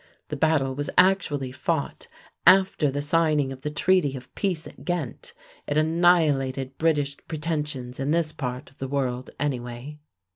The 0.29 0.35
battle 0.35 0.73
was 0.73 0.89
actually 0.97 1.51
fought 1.51 2.07
after 2.47 2.89
the 2.89 3.03
signing 3.03 3.51
of 3.53 3.61
the 3.61 3.69
treaty 3.69 4.17
of 4.17 4.33
peace 4.33 4.65
at 4.65 4.83
Ghent; 4.83 5.31
it 5.67 5.77
annihilated 5.77 6.79
British 6.79 7.15
pretensions 7.27 7.99
in 7.99 8.09
this 8.09 8.31
part 8.31 8.71
of 8.71 8.79
the 8.79 8.87
world, 8.87 9.29
anyway. 9.39 9.99